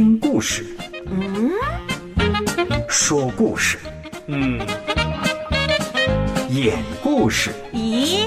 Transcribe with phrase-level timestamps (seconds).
[0.00, 0.64] 听故事，
[1.10, 1.52] 嗯，
[2.88, 3.76] 说故事，
[4.28, 4.58] 嗯，
[6.48, 8.20] 演故事，咦，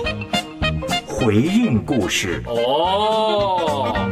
[1.07, 2.43] 回应故事。
[2.45, 4.07] 哦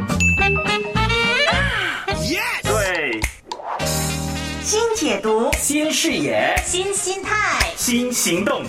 [2.07, 3.21] ，Yes，对，
[4.63, 8.63] 新解读，新视野，新心态，新行动，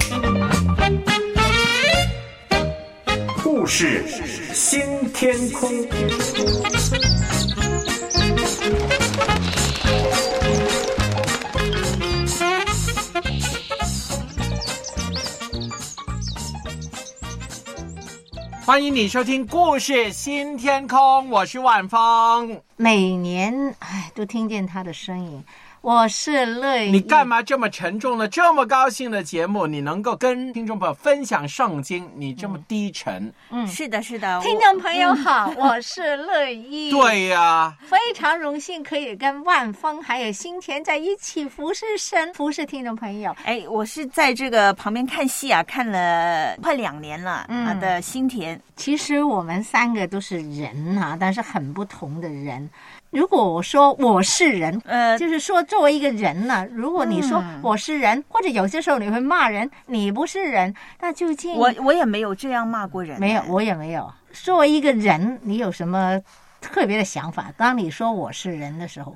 [3.42, 4.04] 故事
[4.52, 5.70] 新天空。
[18.72, 22.58] 欢迎你收听故事新天空，我是万峰。
[22.78, 25.44] 每年哎都听见他的声音，
[25.82, 26.92] 我是乐意。
[26.92, 27.26] 你干？
[27.26, 28.28] 嘛这么沉重呢？
[28.28, 36.90] 这么高兴的节目，你能够跟听众朋友分享圣经，你这么低沉，嗯是的，是的，听众朋友好，我是乐意。
[36.94, 43.34] 对呀、非常荣幸可以跟万峰还有新田在一起服侍神，服侍听众朋友。
[43.44, 48.60] 哎，我是在这个旁边看戏啊，看了快两年了、嗯啊的新田。
[48.76, 52.68] 其实我们三个都是人啊，但是很不同的人。
[53.12, 57.60] 如果我说我是人，呃，就是说作为一个人呢、如果你说嗯。
[57.62, 64.10] 我是人，或者有些时候你会骂人，你不是人，那究竟我我也没有这样骂过人，没有，我也没有。
[64.32, 66.18] 作为一个人，你有什么
[66.62, 67.52] 特别的想法？
[67.54, 69.14] 当你说我是人的时候，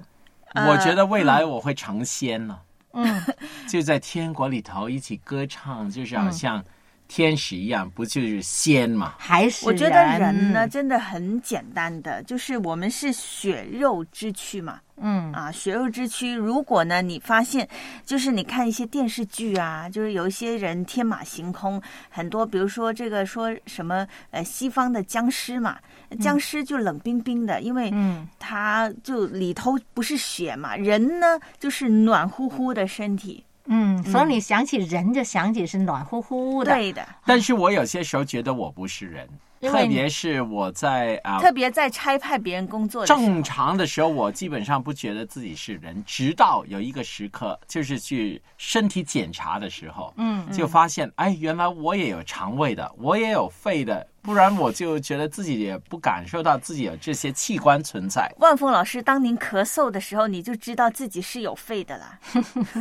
[0.52, 2.58] 呃我觉得未来我会成仙呢、
[2.92, 3.22] 嗯，
[3.66, 6.62] 就在天国里头一起歌唱，就是好像
[7.08, 9.14] 天使一样，不就是仙嘛？
[9.18, 14.80] 还是我觉得人呢，真的很简单的，就是我们是血肉之躯嘛。
[14.98, 16.34] 嗯啊，血肉之躯。
[16.34, 17.68] 如果呢，你发现
[18.06, 25.76] 就是你看一些电视剧啊，就是有一些人天马行空，很多，比如说这个说什么呃西方的僵尸嘛，
[26.18, 36.72] 僵尸就冷冰冰的，因为嗯它就里头不是血嘛，人呢就是暖乎乎的身体，嗯，所以你想起人，就想起是暖乎乎的。
[36.72, 37.06] 对的。
[37.24, 39.28] 但是我有些时候觉得我不是人，
[39.60, 41.40] 特别是我在啊。
[41.40, 58.28] 特别在差派别人工作正常的时候，我基本上不觉得自己是人，直到有一个时刻，就是去身体检查的时候，嗯就发现，哎，原来我也有肠胃的，我也有肺的，不然我就觉得自己也不感受到自己有这些器官存在。
[58.38, 62.18] 万峰老师，当您咳嗽的时候，你就知道自己是有肺的啦。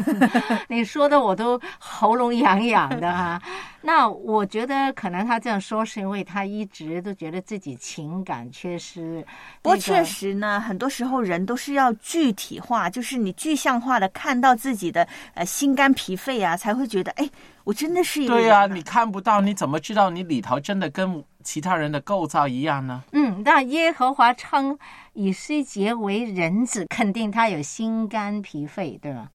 [0.68, 3.40] 你说的我都喉咙痒痒的哈、
[3.84, 9.24] 那我觉得可能他这样说，是因为他一直都觉得自己情感缺失。
[9.62, 17.30] 不过确实呢，很多时候人都是要具体化，就是你具象化的看到自己的呃心肝脾肺啊，才会觉得哎，
[17.64, 23.04] 我真的是一个对呀、啊你看不到，你怎么知道你里头真的跟其他人的构造一样呢？
[23.14, 24.78] 嗯，那耶和华称
[25.14, 29.28] 以西结为人子，肯定他有心肝脾肺，对吧？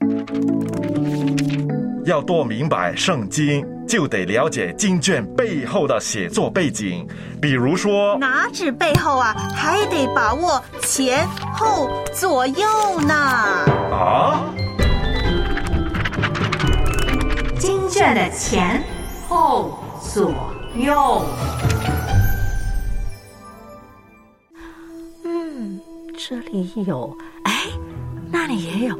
[2.06, 7.06] 要多明白圣经，就得了解经卷背后的写作背景。
[7.40, 13.14] 比如说，哪指背后啊，还得把握前后左右呢。
[13.14, 14.42] 啊，
[17.58, 18.82] 经卷的前
[19.28, 19.78] 后
[20.12, 20.32] 左
[20.74, 21.22] 右。
[26.28, 27.66] 这里有，哎，
[28.30, 28.94] 那里也有，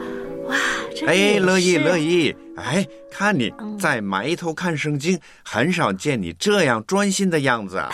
[0.48, 0.56] 哇，
[0.96, 7.90] 这里哎，乐意乐意，哎，看你在埋头看圣经，很少见你这样专心的样子啊。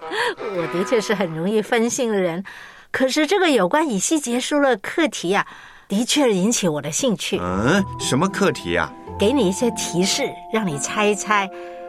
[0.54, 2.44] 我的确是很容易分心的人，
[2.90, 5.46] 可是这个有关以西结书的课题啊，
[5.88, 7.38] 的确引起我的兴趣。
[7.40, 8.92] 嗯，什么课题啊？
[9.18, 10.22] 给你一些提示，
[10.52, 11.48] 让你猜一猜。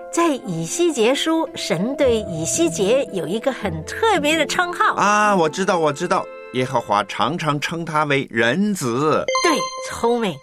[0.10, 4.96] 在以西结书，神对以西结有一个很特别的称号。
[4.96, 9.26] 啊，我知道，我知道，耶和华常常称他为人子。
[9.44, 9.58] 对，
[9.90, 10.38] 聪明。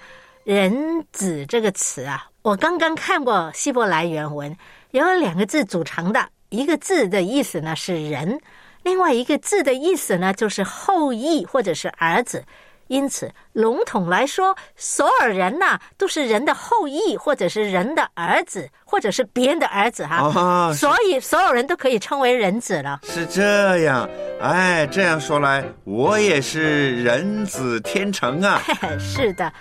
[0.44, 4.54] 人子这个词啊，我刚刚看过希伯来原文，
[4.90, 8.38] 有两个字组成的，一个字的意思呢是人，
[8.82, 12.44] 另外一个字的意思呢就是后裔或者是儿子。
[12.88, 20.72] 因此，笼统来说，所有人呐、都是人的后裔，或者是人的儿子，或者是别人的儿子哈。
[20.74, 23.00] 所以，所有人都可以称为人子了。
[23.04, 24.08] 是这样，
[24.40, 28.60] 哎，这样说来，我也是人子天成啊。
[29.00, 29.52] 是的，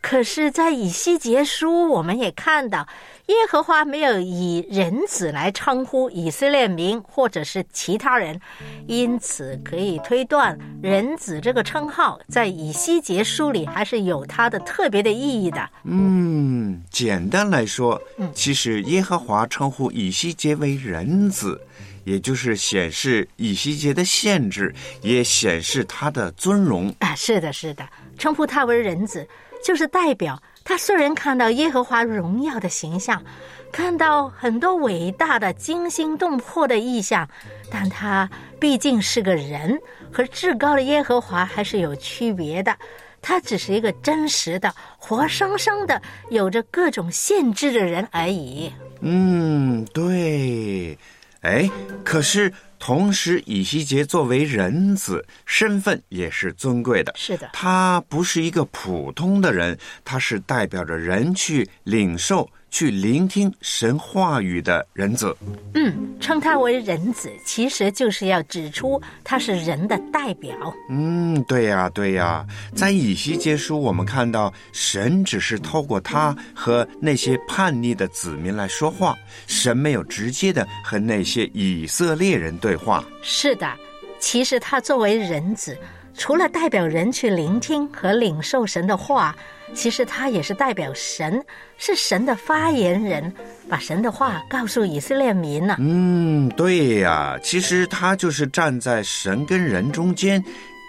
[0.00, 2.86] 可是，在以西结书，我们也看到，
[3.26, 8.40] 耶和华没有以人子来称呼以色列民或者是其他人，
[8.86, 15.70] 因此可以推断，人子这个称号在以西结书里还是有它的特别的意义的。
[15.84, 18.00] 嗯，简单来说，
[18.34, 21.60] 其实耶和华称呼以西结为人子，
[22.04, 26.92] 也就是显示以西结的限制，也显示他的尊荣。
[26.98, 27.88] 啊，是的，是的，
[28.18, 29.26] 称呼他为人子，
[29.62, 33.22] 就是代表他虽然看到耶和华荣耀的形象，
[33.70, 37.28] 看到很多伟大的、惊心动魄的意象，
[37.70, 38.28] 但他
[38.60, 39.78] 毕竟是个人，
[40.12, 42.76] 和至高的耶和华还是有区别的。
[43.24, 48.72] 他只是一个真实的、活生生的、有着各种限制的人而已。
[49.00, 50.98] 嗯，对。
[51.42, 51.70] 哎，
[52.04, 52.52] 可是
[52.84, 57.12] 同时，以西结作为人子，身份也是尊贵的。
[57.14, 62.50] 是的，他不是一个普通的人，他是代表着人去领受。
[62.72, 65.36] 去聆听神话语的人子，
[65.74, 70.56] 嗯，称他为人子，其实就是要指出他是人的代表。
[70.88, 79.14] 嗯，对呀，对呀，在以西结书，我们看到神只是透过他和那些叛逆的子民来说话，
[79.46, 83.04] 神没有直接的和那些以色列人对话。
[83.20, 83.70] 是的，
[84.18, 85.76] 其实他作为人子，
[86.16, 89.36] 除了代表人去聆听和领受神的话。
[89.74, 91.42] 其实他也是代表神，
[91.78, 93.32] 是神的发言人，
[93.68, 95.76] 把神的话告诉以色列民呢。
[95.78, 100.42] 嗯，对呀，其实他就是站在神跟人中间，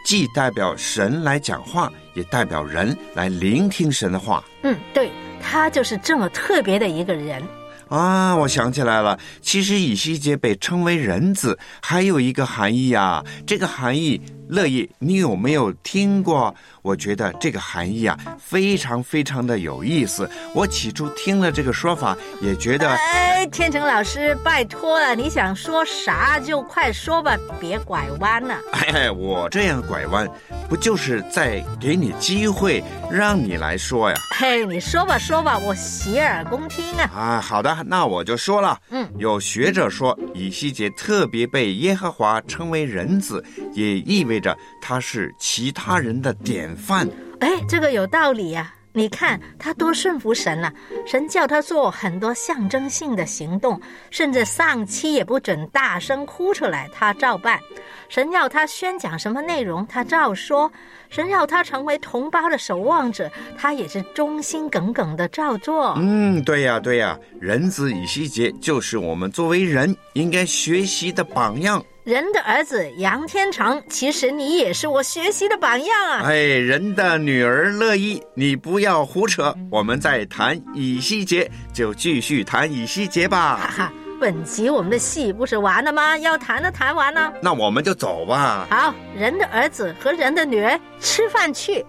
[0.06, 4.44] 既代表神来讲话，也代表人来聆听神的话。
[4.64, 5.10] 嗯，对，
[5.42, 7.42] 他就是这么特别的一个人。
[7.90, 14.20] 啊，我想起来了，其实以西结被称为人子，还有一个含义啊，这个含义。
[14.50, 16.54] 乐意，你有没有听过？
[16.82, 20.30] 我觉得这个含义啊，非常非常的有意思。
[20.54, 22.90] 我起初听了这个说法，也觉得……
[22.90, 28.56] 哎，天成老师，拜托了，你想说啥就快说吧，别拐弯了。
[28.74, 30.30] 哎，我这样拐弯，
[30.68, 34.18] 不就是在给你机会，让你来说呀？
[34.38, 37.10] 嘿，你说吧，说吧，我洗耳恭听啊。
[37.16, 38.78] 啊，好的，那我就说了。
[38.90, 43.42] 嗯，有学者说，以西结特别被耶和华称为人子，
[43.74, 44.33] 也意味。
[44.40, 47.08] 着他是其他人的典范，
[47.40, 48.74] 哎，这个有道理呀。
[48.96, 50.72] 你看他多顺服神了，
[51.04, 53.82] 神叫他做很多象征性的行动，
[54.12, 57.60] 甚至丧妻也不准大声哭出来，他照办。
[58.08, 60.70] 神要他宣讲什么内容，他照说；
[61.10, 65.96] 神要他成为同胞的守望者，他也是忠心耿耿的照做。
[65.98, 71.84] 嗯，对呀，对呀，人子以西结就是我们作为人应该学习的榜样。
[72.04, 76.24] 人的儿子杨天成，其实你也是我学习的榜样啊！
[76.26, 79.56] 哎，人的女儿乐意，你不要胡扯。
[79.72, 83.56] 我们再谈乙西节，就继续谈乙西节吧。
[83.56, 86.18] 哈哈，本集我们的戏不是完了吗？
[86.18, 88.68] 要谈的谈完了，那我们就走吧。
[88.70, 91.86] 好，人的儿子和人的女儿吃饭去。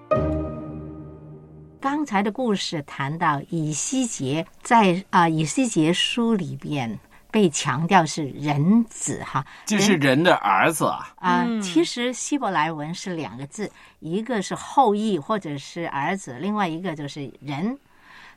[1.81, 6.97] 刚才的故事谈到乙西节，在啊乙西节书里边。
[7.35, 11.13] 被强调是人子哈，就是人的儿子啊。
[11.17, 17.77] 啊，其实希伯来文是两个字，一个是后裔或者是儿子，另外一个就是人，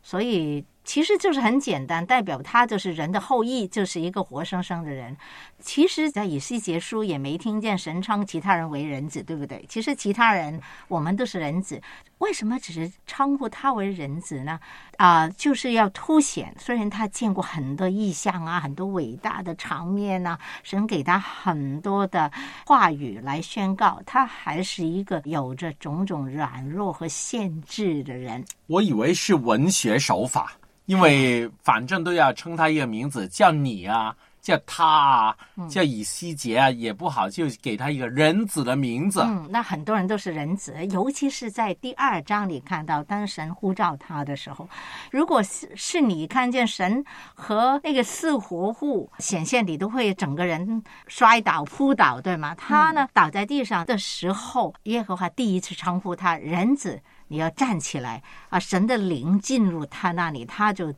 [0.02, 0.64] 所以。
[0.84, 5.14] 其实就是很简单，代表他就是人的后裔，就是一个活生生的人。
[5.60, 9.64] 其实，在以西结书也没听见神称其他人为人子，对不对？
[9.68, 11.80] 其实其他人我们都是人子，
[12.18, 14.60] 为什么只是称呼他为人子呢？
[14.96, 22.30] 啊，就是要凸显，虽然他见过很多异象啊，很多伟大的场面呐，神给他很多的
[22.64, 28.44] 话语来宣告，他还是一个有着种种软弱和限制的人。
[28.68, 30.52] 我以为是文学手法。
[30.86, 35.36] 因为反正都要称他一个名字，叫你啊，叫他啊，
[35.68, 39.20] 叫以西结啊，也不好，就给他一个人子的名字。
[39.22, 44.68] 嗯，那很多人都是人子，尤其是在第二章里看到，当神呼召他的时候，
[45.10, 47.04] 如果是是你看见神
[47.34, 52.54] 和那个四活物显现，你都会整个人摔倒扑倒，对吗？
[52.54, 57.00] 他呢，倒在地上的时候，耶和华第一次称呼他人子。
[57.30, 58.58] 你要站起来啊！
[58.58, 60.90] 神的灵进入他那里，他就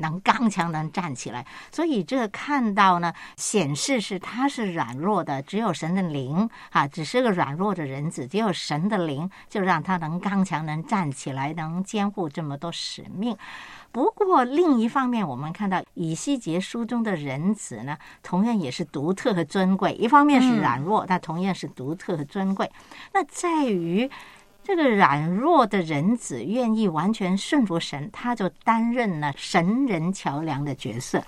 [0.00, 1.46] 能刚强，能站起来。
[1.70, 13.36] 所以这看到呢，显示是他是软弱的，只有神的灵啊，只是个软弱的人子，只有神的灵就让他能刚强，能站起来，能肩负这么多使命。
[13.92, 19.92] 不过另一方面，我们看到以西结书中的人子呢，同样也是独特和尊贵。
[19.92, 22.70] 一方面是软弱，但同样是独特和尊贵。
[23.12, 24.10] 那在于。
[24.70, 31.20] 这个软弱的人子愿意完全顺服神，他就担任了神人桥梁的角色。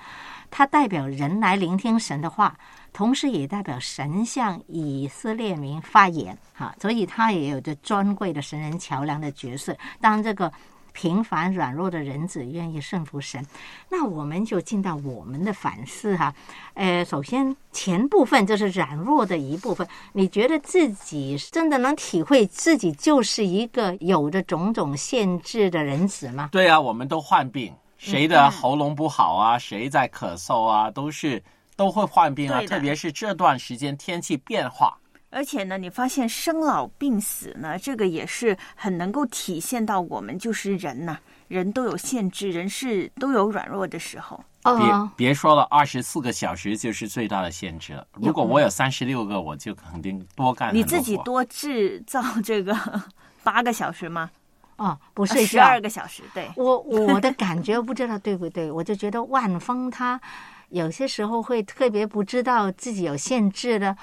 [0.48, 2.56] 他代表人来聆听神的话，
[2.92, 6.38] 同时也代表神向以色列民发言。
[6.54, 9.76] 哈，所以他也有着尊贵的神人桥梁的角色。
[10.00, 10.52] 当这个
[10.92, 13.44] 平凡软弱的人子愿意顺服神。
[13.90, 16.34] 那我们就进到我们的反思哈，
[16.74, 26.48] 呃，首先前部分就是软弱的一部分，你觉得自己真的能体会自己就是一个有着种种限制的人子吗？
[26.52, 31.42] 对啊，我们都患病，谁的喉咙不好啊，谁在咳嗽啊，都是
[31.76, 32.62] 都会患病啊。
[32.62, 34.96] 特别是这段时间天气变化，
[35.32, 44.44] 而且呢，你发现生老病死呢，这个也是很能够体现到我们就是人呐、人都有限制，人是都有软弱的时候。
[44.62, 48.06] 别、哦，别说了，二十四个小时就是最大的限制了。
[48.12, 52.76] 如果我有三十六个，我就肯定多干很你自己多制造这个
[53.42, 54.30] 八个小时吗？
[54.76, 56.48] 哦，不睡觉，十二个小时，对。
[56.56, 60.20] 我我的感觉不知道对不对，我就觉得万峰他
[60.68, 63.96] 有些时候会特别不知道自己有限制的，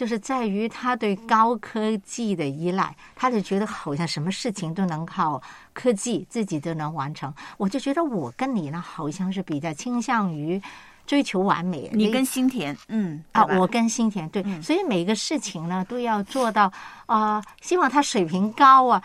[0.00, 5.42] 就是在于他对高科技的依赖，他就觉得好像什么事情都能靠
[5.74, 7.30] 科技自己都能完成。
[7.58, 10.58] 我就觉得我跟你呢，好像是比较倾向于
[11.06, 11.90] 追求完美。
[11.92, 16.72] 你跟新田，嗯啊，我跟新田对，嗯所以每个事情呢都要做到
[17.04, 19.02] 啊、呃希望他水平高啊。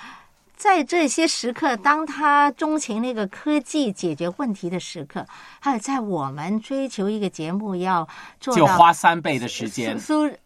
[0.55, 5.25] 在这些时刻，当他钟情那个科技解决问题的时刻，
[5.59, 8.07] 还有在我们追求一个节目要
[8.39, 9.97] 做就到花三倍的时间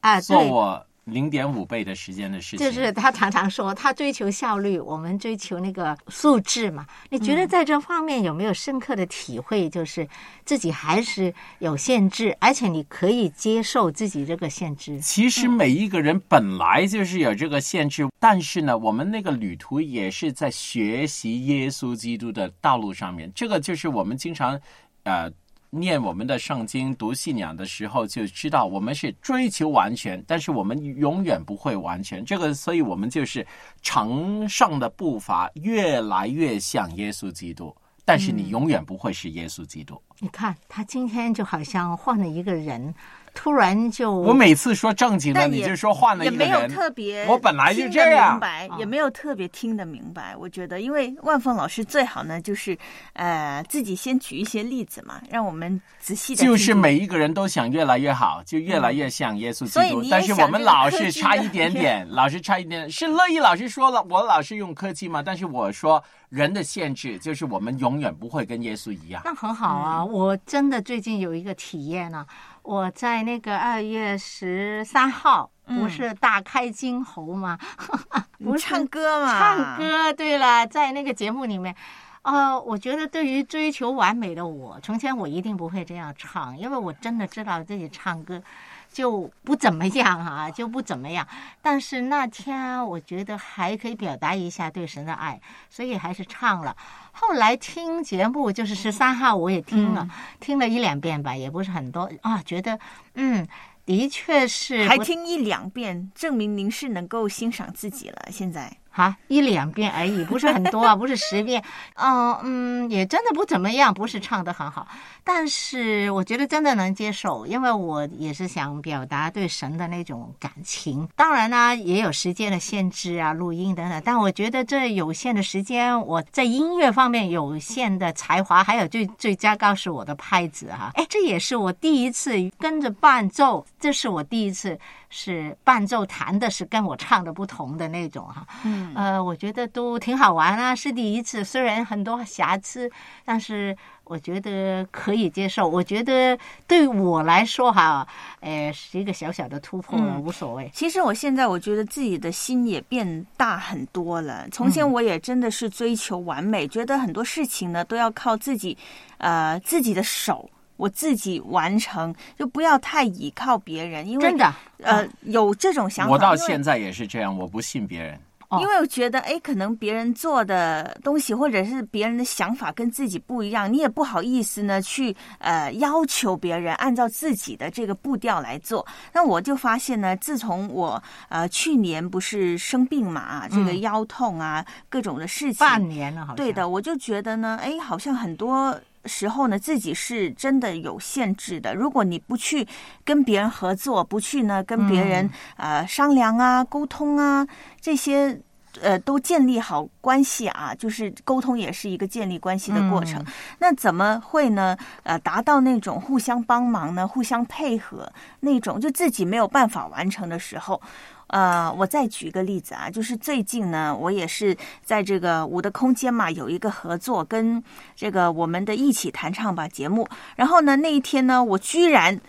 [0.01, 2.60] 啊，对，做我零点五倍的时间的事情。
[2.60, 6.86] 就是他常常说他追求效率，我们追求那个素质嘛。
[7.10, 9.70] 你觉得在这方面有没有深刻的体会？
[9.70, 10.08] 就是
[10.46, 15.00] 自己还是有限制，而且你可以接受自己这个限制。
[15.00, 23.32] 其实每一个人本来就是有这个限制，但是呢，我们那个旅途也是在学习耶稣基督的道路上面。
[23.36, 24.60] 这个就是我们经常，
[25.04, 25.32] 呃，
[25.71, 32.25] 念我们的圣经、读信仰的时候就知道，我们是追求完全，但是我们永远不会完全。
[32.25, 33.45] 这个，所以我们就是
[33.81, 40.01] 乘上的步伐越来越像耶稣基督，但是你永远不会是耶稣基督。
[40.19, 42.93] 你看他今天就好像换了一个人，
[43.41, 46.67] 突然就我每次说正经的，你就说换了一个人也没有。
[46.67, 50.36] 特别，我本来就这样明白啊也没有特别听得明白。
[50.36, 52.77] 我觉得，因为万峰老师最好呢，就是
[53.13, 62.91] 呃自己先举一些例子嘛，让我们仔细的就是每一个人都想越来越好，就越来越像耶稣基督但是我们老是差一点点，老是差一点点。
[62.91, 69.22] 是乐意老师说了，我老是用科技嘛，但是我说人的限制就是我们永远不会跟耶稣一样。
[69.24, 70.03] 那很好啊！
[70.03, 72.25] 我真的最近有一个体验呢、
[72.63, 77.58] 我在那个二月十三号，嗯不是大开金喉吗？
[78.44, 80.13] 不是唱歌嘛，唱歌。
[80.13, 81.75] 对了，在那个节目里面。
[82.22, 88.42] 呃，我觉得对于追求完美的我，从前我一定不会这样唱，因为我真的知道自己唱歌
[88.91, 91.27] 就不怎么样啊， 就不怎么样。
[91.62, 96.75] 但是那天我觉得还可以表达一下对神的爱，所以还是唱了。
[97.12, 100.08] 后来听节目，就是十三号我也听了，
[100.39, 102.79] 听了一两遍吧，也不是很多啊，觉得
[103.15, 103.48] 嗯，
[103.86, 108.27] 的确是还听一两遍，证明您是能够欣赏自己了。
[108.31, 111.63] 现在啊，一两遍而已， 不是很多啊，不是十遍。
[111.96, 114.86] 嗯嗯，也真的不怎么样，不是唱的很好，
[115.24, 121.08] 但是我觉得真的能接受，因为我也是想表达对神的那种感情。
[121.15, 124.01] 当然呢，也有时间的限制啊，录音等等。
[124.03, 134.77] 但我觉得这有限的时间，我在音乐方面有限的才华，还有最最佳告诉我的拍子哈、哎，这也是我第一次跟着伴奏，这是我第一次
[135.10, 142.89] 是伴奏弹的是跟我唱的不同的那种哈、嗯，呃，我觉得都挺好玩啊，是第一次，虽然很多瑕疵，
[143.25, 145.68] 但是我觉得可以接受。
[145.68, 146.38] 我觉得
[146.68, 148.08] 对我来说哈，
[148.39, 150.70] 呃，是一个小小的突破，嗯无所谓。
[150.74, 154.48] 其实我现在我觉得自己的心也变大很多了。
[154.51, 158.78] 从前我也真的是追求完美，觉得很多事情呢都要靠自己，
[159.18, 160.50] 呃，自己的手。
[160.79, 166.12] 我自己完成，就不要太依靠别人，因为真的，呃有这种想法。
[166.13, 168.15] 我到现在也是这样，我不信别人。
[168.15, 178.83] 哦因为我觉得，哎，可能别人做的东西，或者是别人的想法跟自己不一样，你也不好意思呢去呃要求别人按照自己的这个步调来做。
[179.13, 188.75] 那我就发现呢，自从我呃去年不是生病嘛，啊这个嗯腰痛啊，各种的事情，半年了，好像对的，，我就觉得呢，哎，好像很多
[189.10, 191.75] 时候呢，自己是真的有限制的。
[191.75, 192.66] 如果你不去
[193.04, 197.46] 跟别人合作，不去呢跟别人、嗯呃商量啊、沟通啊
[197.82, 198.39] 这些。
[198.82, 203.20] 呃，都建立好关系啊，就是沟通也是一个建立关系的过程。
[203.24, 203.25] 嗯
[203.58, 204.78] 那怎么会呢？
[205.01, 208.10] 呃，达到那种互相帮忙呢、互相配合
[208.42, 210.80] 那种，就自己没有办法完成的时候，
[211.29, 217.63] 呃，我再举一个例子啊，就是最近呢，我也是在这个我的空间嘛，有一个合作，跟
[217.95, 220.07] 这个我们的一起弹唱吧节目。
[220.36, 222.19] 然后呢，那一天呢，我居然，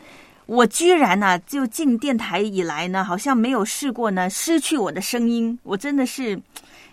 [0.44, 6.38] 我居然呢、就进电台以来呢，好像没有试过呢，失去我的声音，我真的是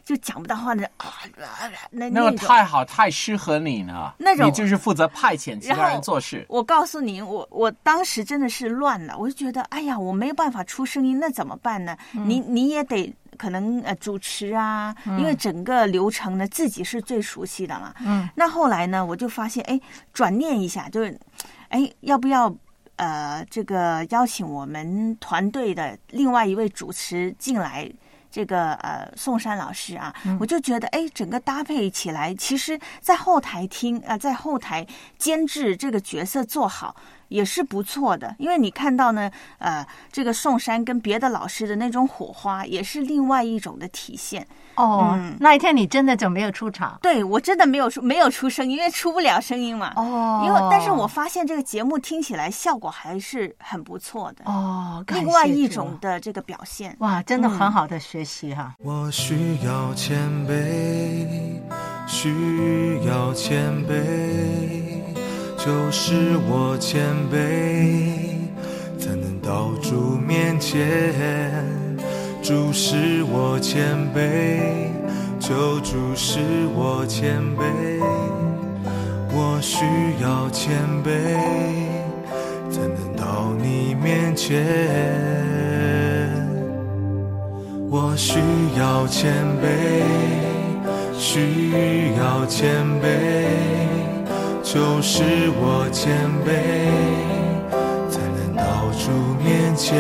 [0.07, 4.15] 就讲不到话的啊啊，那那个种太好，太适合你了。
[4.17, 6.45] 那种你就是负责派遣其他人做事。
[6.47, 11.97] 我告诉你，我我当时真的是乱了，我就觉得，哎呀，我没有办法出声音，那怎么办呢？
[12.13, 17.93] 你你也得可能呃主持啊，因为整个流程呢自己是最熟悉的嘛。
[18.05, 19.77] 嗯，那后来呢，我就发现，哎，
[20.13, 21.19] 转念一下，就是，
[21.67, 22.55] 哎，要不要
[22.95, 27.91] 呃这个邀请我们团队的另外一位主持进来？
[28.29, 34.86] 这个呃，宋山老师啊，我就觉得哎，整个搭配起来，其实，在后台听啊、在后台
[35.17, 36.96] 监制这个角色做好
[37.29, 39.29] 也是不错的，因为你看到呢，
[39.60, 44.48] 呃，这个宋山跟别的老师的那种火花，也是另外一种的体现。
[44.75, 49.91] 哦，嗯那一天你真的就没有出场对我真的没有出没有出声音，因为出不了声音嘛。
[49.96, 56.96] 哦因为但是我发现这个节目听起来效果还是很不错的，哦，另外一种的这个表现。
[57.00, 58.75] 哇，真的很好的学习哈。
[58.77, 61.60] 我需要谦卑，
[62.07, 65.01] 需要谦卑，
[65.67, 68.13] 就是我谦卑，
[68.97, 70.79] 才能到主面前。
[72.41, 74.62] 主是我谦卑，
[75.38, 76.39] 就主是
[76.74, 77.65] 我谦卑，
[79.33, 79.83] 我需
[80.24, 80.71] 要谦
[81.03, 81.36] 卑，
[82.71, 84.65] 才能到你面前。
[87.91, 88.39] 我需
[88.79, 90.01] 要谦卑，
[91.19, 93.96] 需要谦卑，
[94.69, 95.24] 就是
[95.62, 96.13] 我谦
[96.45, 96.51] 卑，
[98.12, 98.63] 才能到
[99.00, 99.09] 主
[99.41, 99.97] 面前。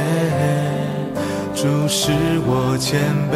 [1.55, 2.11] 主是
[2.45, 2.99] 我谦
[3.31, 3.33] 卑，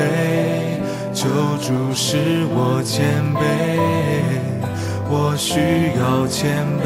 [1.13, 1.29] 救
[1.61, 2.17] 主是
[2.49, 3.39] 我谦卑，
[5.09, 6.85] 我需要谦卑，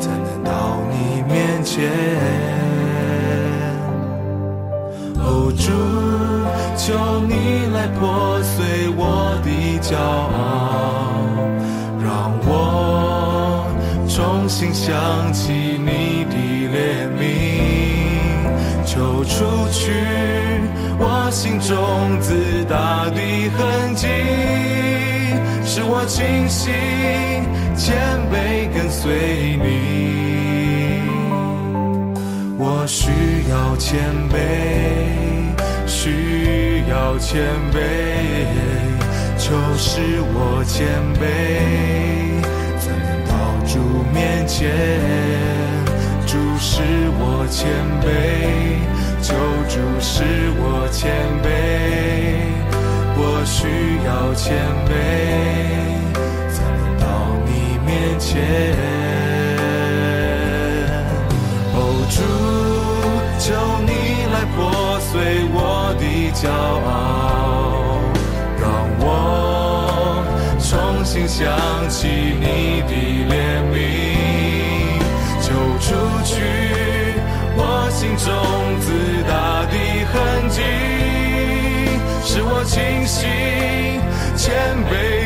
[0.00, 0.50] 才能到
[0.90, 1.88] 你面前。
[5.20, 5.70] 哦，主，
[6.76, 7.32] 求你
[7.72, 9.48] 来破碎我的
[9.80, 11.22] 骄傲，
[14.22, 16.36] 重新想起你的
[16.70, 17.22] 怜悯，
[18.86, 19.34] 求除
[19.72, 19.90] 去
[20.96, 23.18] 我心中自大的
[23.58, 24.06] 痕迹，
[25.64, 26.72] 使我清醒
[27.76, 27.96] 谦
[28.30, 31.02] 卑跟随你。
[32.58, 33.10] 我需
[33.50, 33.98] 要谦
[34.30, 34.38] 卑，
[35.88, 37.76] 需要谦卑，
[39.36, 40.00] 就是
[40.32, 40.86] 我谦
[41.18, 41.26] 卑，
[43.72, 43.78] 主
[44.12, 44.68] 面前。
[46.26, 46.82] 主是
[47.18, 47.66] 我谦
[48.02, 48.06] 卑，
[49.22, 49.32] 求
[49.66, 50.22] 主是
[50.60, 51.00] 我谦
[51.42, 51.46] 卑，
[53.16, 53.58] 我需
[54.04, 54.44] 要谦
[54.86, 54.92] 卑，
[56.52, 57.02] 才能到
[57.46, 57.50] 你
[57.86, 58.30] 面前。
[61.74, 61.80] 哦，
[62.10, 62.20] 主，
[63.38, 63.44] 求
[63.86, 63.90] 你
[64.32, 64.60] 来破
[65.00, 65.10] 碎
[65.54, 65.56] 我
[65.98, 66.04] 的
[66.34, 67.71] 骄傲，
[71.12, 71.44] 心想
[71.90, 72.92] 起你的
[73.28, 73.36] 怜
[73.70, 73.76] 悯，
[75.42, 75.92] 就除
[76.24, 76.32] 去
[77.54, 78.26] 我心中
[78.80, 78.88] 自
[79.28, 79.30] 大
[79.66, 79.76] 的
[80.08, 80.56] 痕迹，
[82.24, 83.28] 使我清醒
[84.38, 84.56] 谦
[84.88, 85.21] 卑。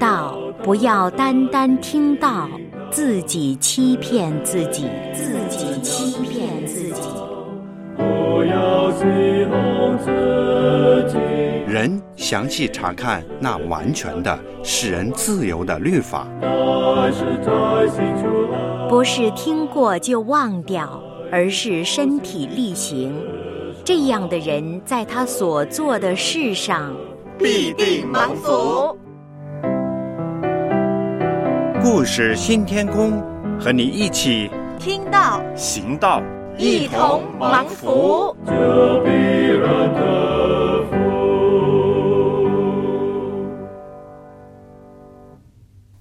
[0.00, 2.48] 道，不要单单听到，
[2.90, 7.02] 自己欺骗自己，自己欺骗自己。
[11.66, 16.26] 人详细查看那完全的、使人自由的律法。
[18.88, 20.98] 不是听过就忘掉，
[21.30, 23.14] 而是身体力行。
[23.84, 26.96] 这样的人，在他所做的事上
[27.38, 28.96] 必定蒙福。
[31.82, 33.22] 故事新天空，
[33.58, 36.22] 和你一起听到行道，
[36.58, 38.36] 一同帮扶。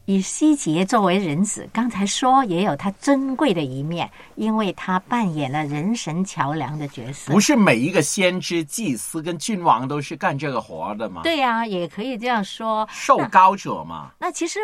[0.06, 7.32] 以希杰作为人子，刚才说也有他珍贵的一面，因为他扮演了人神桥梁的角色。
[7.32, 11.22] 不是每一个先知、祭司跟君王都是干这个活的吗？
[11.24, 14.12] 对呀，也可以这样说，受高者嘛。
[14.20, 14.60] 那其实。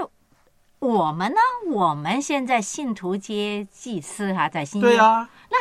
[0.85, 1.37] 我们呢，
[1.71, 4.89] 我们现在信徒皆祭司哈、在新约。
[4.89, 5.57] 对啊，那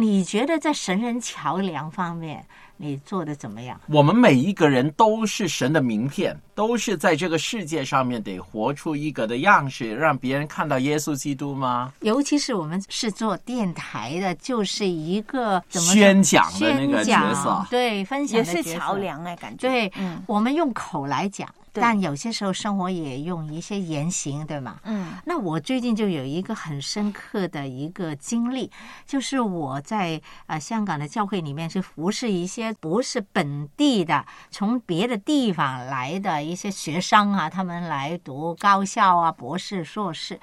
[0.00, 3.80] 你觉得在神人桥梁方面，你做的怎么样？
[3.88, 11.92] 我们每一个人都是神的名片，都是在这个世界上面得活出一个的样式，让别人看到耶稣基督吗？
[12.02, 18.94] 尤其是我们是做电台的，就是一个怎么宣讲的那个宣讲角色对，分享也是桥。
[18.94, 19.68] 梁哎，感觉。
[19.68, 20.22] 对，嗯。
[20.28, 24.78] 我们用口来讲，对但有些时候生活也用一些言行，对吗？
[24.84, 28.70] 嗯那我最近就有一个很深刻的一个经历，
[29.06, 40.40] 就是我在呃香港的教会里面去服侍一些不是本地的，从别的地方来的一些学生啊，他们来读高校啊、博士、硕士。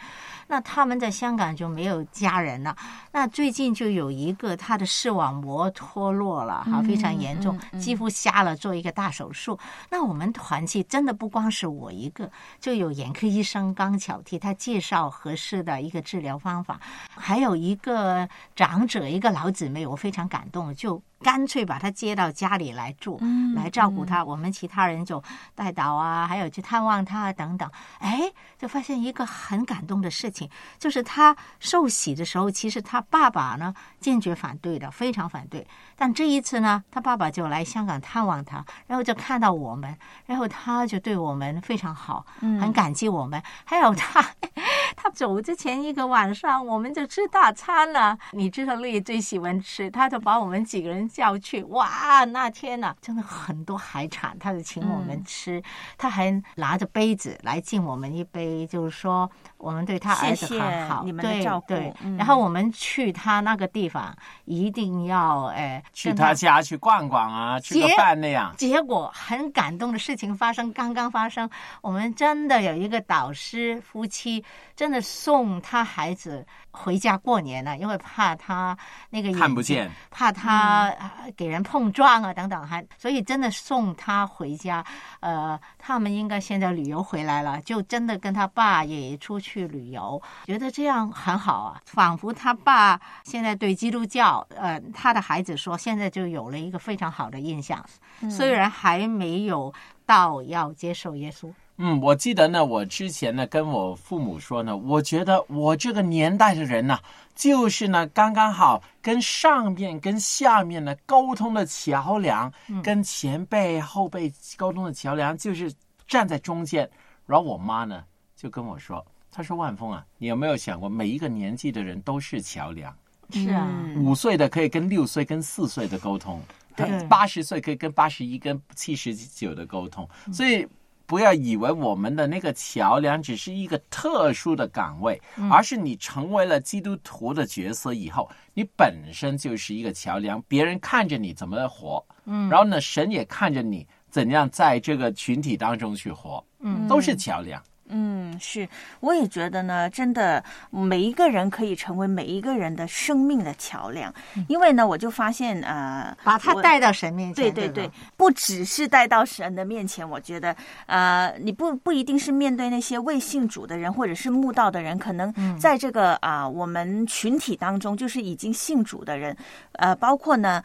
[0.47, 2.75] 那他们在香港就没有家人了。
[3.11, 9.57] 那最近就有一个他的视网膜脱落了，哈，非常严重，几乎瞎了，做一个大手术。
[9.89, 12.29] 那我们团契真的不光是我一个，
[12.59, 16.79] 就有眼科医生刚巧替他介绍合适的一个治疗方法，
[17.15, 23.19] 还有一个长者，一个老姊妹，我非常感动，就干脆把他接到家里来住，
[23.55, 24.23] 来照顾他。
[24.23, 25.23] 我们其他人就
[25.55, 27.69] 带导啊，还有去探望他啊等等。
[27.99, 35.65] 哎，就发现一个很感动的事情，就是他受洗的时候，其实他爸爸呢坚决反对的，非常反对。
[35.95, 43.41] 但这一次呢，他爸爸就来香港探望他，然后就看到我们，然后他就对我们非常好，很感激我们。
[43.63, 44.21] 还有他，
[44.95, 48.17] 他走之前一个晚上，我们就吃大餐了。
[48.31, 55.61] 你知道丽最喜欢吃，他就把我们几个人叫去，哇，那天呐、真的很多海产，他就请我们吃，
[55.97, 61.93] 他还拿着杯子来敬我们一杯，就是说我们对他儿子谢谢很好，你们的对照顾对。
[62.03, 64.15] 嗯然后我们去他那个地方，
[64.45, 68.53] 一定要哎去他家去逛逛啊，吃个饭那样。
[68.57, 71.49] 结果很感动的事情发生，刚刚发生。
[71.81, 74.43] 我们真的有一个导师夫妻，
[74.75, 78.77] 真的送他孩子回家过年了，因为怕他
[79.09, 84.83] 那个看不见，怕他呃给人碰撞啊等等，还所以真的送他回家。
[85.19, 97.83] 呃，他们应该现在旅游回来了，就真的跟他爸也出去旅游，觉得这样很好啊，仿佛他爸现在对基督教，呃，他的孩子说现在就有了一个非常好的印象，
[98.29, 99.73] 虽然还没有
[100.05, 101.51] 到要接受耶稣。
[101.77, 106.97] 嗯，我记得呢，我之前呢跟我父母说呢，我觉得我这个年代的人呢，
[107.35, 112.49] 就是呢刚刚好跟上面跟下面呢沟通的桥梁，
[112.81, 115.69] 跟前辈后辈沟通的桥梁，就是
[116.07, 116.89] 站在中间。
[117.25, 118.05] 然后我妈呢
[118.37, 122.95] 就跟我说，她说万峰啊，你有没有想过，每一个年纪的人都是桥梁，
[123.31, 124.03] 是啊，嗯。
[124.03, 126.41] 五岁的可以跟六岁、跟四岁的沟通，
[126.75, 130.65] 对八十岁可以跟八十一、跟七十九的沟通，所以。
[131.07, 135.21] 不要以为我们的那个桥梁只是一个特殊的岗位，
[135.51, 147.61] 而是你成为了基督徒的角色以后，你本身就是一个桥梁，别人看着你怎么活，嗯，然后呢，神也看着你怎样在这个群体当中去活，嗯，都是桥梁。
[147.87, 148.67] 嗯，是，
[148.99, 154.11] 我也觉得呢，真的每一个人可以成为每一个人的生命的桥梁，
[154.47, 160.55] 因为呢，我就发现呃，把他带到神面前，对对对对，，不只是带到神的面前，我觉得，
[160.87, 169.37] 呃，你不不一定是面对那些未信主的人或者是慕道的人，可能在这个啊、我们群体当中，就是已经信主的人，
[169.73, 170.63] 呃，包括呢。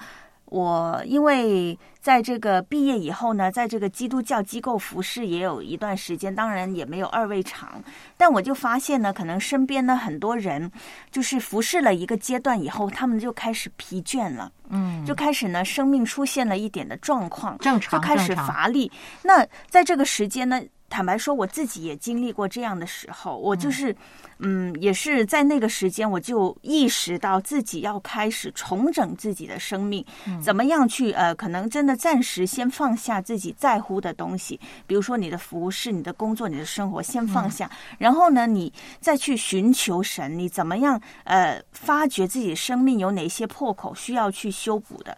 [0.50, 7.82] 我因为在这个毕业以后呢，在这个基督教机构服侍也有一段时间，当然也没有二位长，
[8.16, 10.70] 但我就发现呢，可能身边呢很多人，
[11.10, 14.50] 就是服侍了一个阶段以后，他们就开始疲倦了。
[14.70, 18.90] 嗯，就开始呢，生命出现了一点的状况，正常就开始乏力。
[19.22, 20.60] 那在这个时间呢，
[20.90, 23.94] 坦白说，我自己也经历过这样的时候，我就是，
[24.40, 45.16] 嗯也是在那个时间，我就意识到自己要开始重整自己的生命，嗯怎么样去呃，可能真的暂时先放下自己在乎的东西，比如说你的服饰、你的工作、你的生活，先放下，然后呢，你再去寻求神，你怎么样呃，发掘自己生命有哪些破口需要去修补的。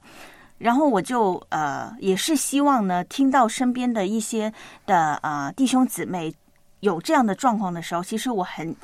[0.62, 4.52] 然后我就呃，也是希望呢，听到身边的一些
[4.86, 6.32] 的啊弟兄姊妹
[6.80, 8.74] 有这样的状况的时候，其实我很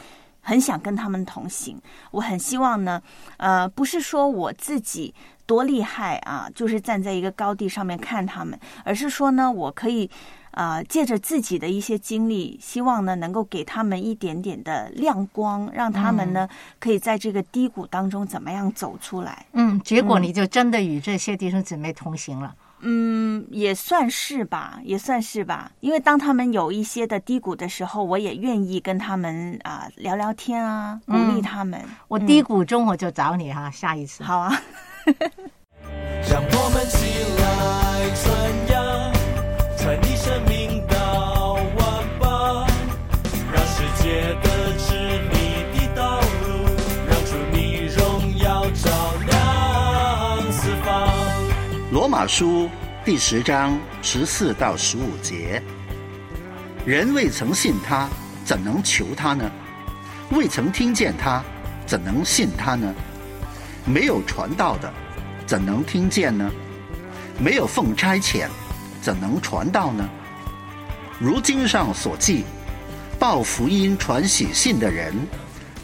[0.41, 1.81] 很想跟他们同行。
[2.11, 3.01] 我很希望呢，
[3.37, 5.15] 呃，不是说我自己
[5.47, 10.11] 多厉害啊，就是站在一个高地上面看他们，而是说呢，我可以。
[10.59, 16.49] 呃，借着自己的一些经历，希望呢能够给他们一点点的亮光，让他们呢、
[16.81, 19.47] 可以在这个低谷当中怎么样走出来。
[19.53, 22.53] 嗯，结果你就真的与这些弟兄姊妹同行了。
[22.81, 25.71] 嗯，也算是吧，也算是吧。
[25.79, 31.81] 因为当他们有一些的低谷的时候，我也愿意跟他们啊、聊聊天啊，鼓励他们。
[32.09, 34.25] 我低谷中我就找你哈、下一次。
[34.25, 34.61] 好啊，
[36.29, 38.13] 让我们起来
[52.21, 52.69] 马书
[53.05, 55.63] 第十章十四到十五节：
[56.85, 58.09] 人未曾信他，
[58.45, 59.49] 怎能求他呢？
[60.31, 61.41] 未曾听见他，
[61.87, 62.93] 怎能信他呢？
[63.85, 64.93] 没有传道的，
[65.47, 66.51] 怎能听见呢？
[67.39, 68.49] 没有奉差遣，
[69.01, 70.11] 怎能传道呢？
[71.21, 72.45] 如经上所记，
[73.17, 75.15] 报福音传喜信的人，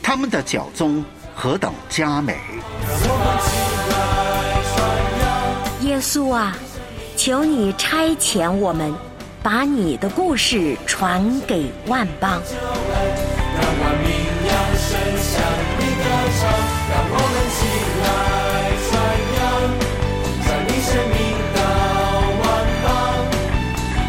[0.03, 2.37] 他们的脚踪何等佳美！
[6.05, 6.55] 苏啊，
[7.17, 8.95] 求你差遣我们，
[9.43, 12.43] 把你的故事传给万邦。
[12.53, 14.11] 让万民
[14.47, 15.41] 扬声向
[15.79, 16.05] 你歌
[16.37, 16.45] 唱，
[16.91, 17.59] 让我们起
[18.05, 18.05] 来
[18.85, 18.93] 传
[19.39, 19.43] 扬，
[20.45, 21.19] 在你生命
[21.57, 21.59] 到
[22.43, 22.45] 万
[22.85, 22.87] 邦，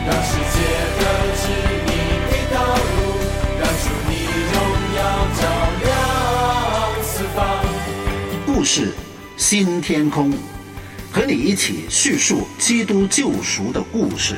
[0.05, 0.55] 让世界
[0.99, 1.01] 的
[1.39, 1.43] 指
[1.87, 1.89] 明
[2.27, 2.95] 的道路，
[3.57, 4.11] 让出你
[4.51, 4.53] 荣
[4.97, 4.99] 耀
[5.39, 5.41] 照
[5.85, 5.87] 亮
[7.01, 7.39] 四方。
[8.45, 8.91] 故事，
[9.37, 10.33] 新天空。
[11.15, 14.35] 和你一起叙述基督救赎的故事。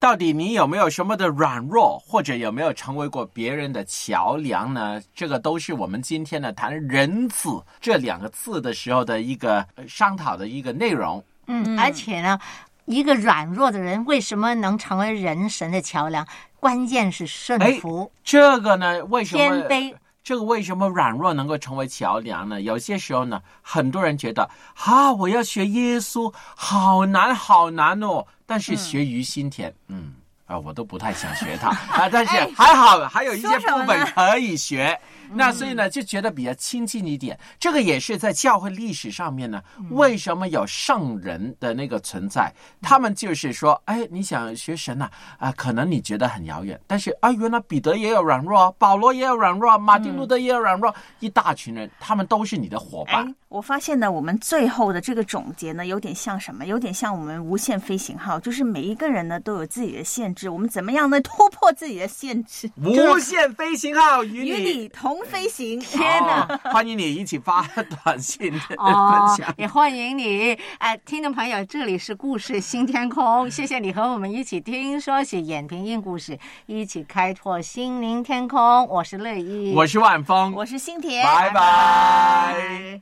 [0.00, 5.02] 到底你有没有什么的软弱，或者有没有成为过别人的桥梁呢？
[5.14, 11.22] 这个都是我们今天呢谈“仁子”这两个字的时候的一个呃商讨的一个内容。
[11.48, 12.38] 嗯，而且呢，
[12.86, 16.26] 一个软弱的人为什么能成为人神的桥梁？
[16.58, 19.94] 关键是顺哎服、这个呢，为什么谦卑。
[20.24, 22.60] 这个为什么软弱能够成为桥梁呢？
[22.60, 28.26] 有些时候呢，很多人觉得啊，我要学耶稣，好难好难哦。
[28.44, 30.14] 但是学于心田，嗯
[30.46, 32.08] 啊，我都不太想学它啊。
[32.10, 34.98] 但是 哎还好，还有一些部分可以学。
[35.32, 37.38] 那所以呢，就觉得比较亲近一点。
[37.58, 42.52] 这个也是在教会历史上面呢，为什么有圣人的那个存在？
[42.82, 56.66] 他们就是说，哎，你想学神呐、啊，可能你觉得很遥远，但是啊，原来彼得也有软弱，保罗也有软弱，马丁路德也有软弱，一大群人，他们都是你的伙伴哎。，我发现呢，我们最后的这个总结呢，有点像什么？
[56.66, 65.80] 有点像我们无限飞行号，就是每一个人呢都有自己的限制，我们怎么样呢突破自己的限制，无限飞行号与与你你同飞行。
[65.80, 66.60] 天哪！
[66.64, 67.66] 欢迎你一起发
[68.04, 69.54] 短信哦分享，。
[69.56, 78.86] 也欢迎你，哎，听众朋友，这里是故事新天空，谢谢你和我们一起听说写演平音故事，一起开拓心灵天空。
[78.88, 83.00] 我是乐意，我是万峰，我是新田，拜拜。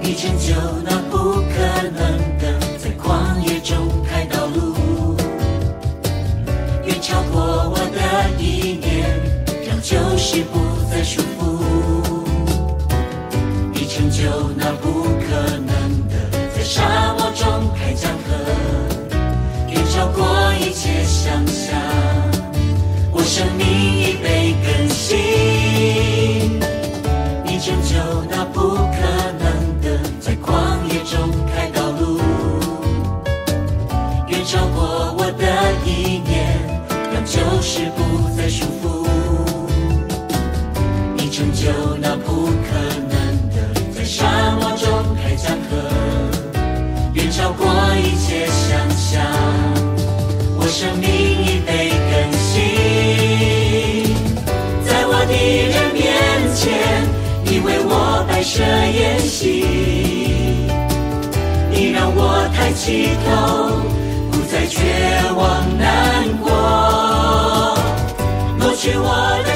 [0.00, 5.16] 你成就那不可能的，在旷野中开道路，
[6.84, 8.91] 远超过我的意念，
[9.82, 10.58] 就是不
[10.90, 11.42] 再束缚。
[13.74, 14.22] 已成就
[14.56, 15.68] 那不可能
[16.08, 16.14] 的，
[16.54, 18.32] 在沙漠中开江河，
[19.68, 20.24] 远超过
[20.60, 21.74] 一切想象。
[23.10, 23.61] 我生命
[62.72, 63.68] 抬起头，
[64.30, 64.80] 不再绝
[65.36, 66.50] 望难过，
[68.58, 69.51] 抹去我的